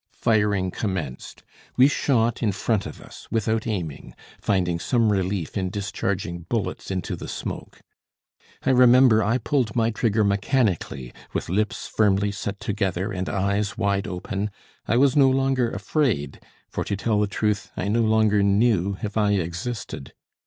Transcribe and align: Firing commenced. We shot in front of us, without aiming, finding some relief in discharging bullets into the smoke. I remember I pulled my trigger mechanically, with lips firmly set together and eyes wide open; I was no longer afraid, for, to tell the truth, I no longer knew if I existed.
Firing 0.15 0.71
commenced. 0.71 1.43
We 1.77 1.87
shot 1.87 2.41
in 2.41 2.53
front 2.53 2.87
of 2.87 2.99
us, 2.99 3.27
without 3.29 3.67
aiming, 3.67 4.15
finding 4.41 4.79
some 4.79 5.11
relief 5.11 5.55
in 5.55 5.69
discharging 5.69 6.47
bullets 6.49 6.89
into 6.89 7.15
the 7.15 7.27
smoke. 7.27 7.81
I 8.65 8.71
remember 8.71 9.23
I 9.23 9.37
pulled 9.37 9.75
my 9.75 9.91
trigger 9.91 10.23
mechanically, 10.23 11.13
with 11.33 11.49
lips 11.49 11.85
firmly 11.85 12.31
set 12.31 12.59
together 12.59 13.11
and 13.11 13.29
eyes 13.29 13.77
wide 13.77 14.07
open; 14.07 14.49
I 14.87 14.97
was 14.97 15.15
no 15.15 15.29
longer 15.29 15.69
afraid, 15.69 16.39
for, 16.67 16.83
to 16.83 16.95
tell 16.95 17.19
the 17.19 17.27
truth, 17.27 17.69
I 17.77 17.87
no 17.87 18.01
longer 18.01 18.41
knew 18.41 18.97
if 19.03 19.17
I 19.17 19.33
existed. 19.33 20.13